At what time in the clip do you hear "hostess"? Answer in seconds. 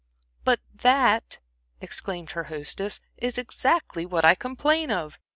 2.45-2.99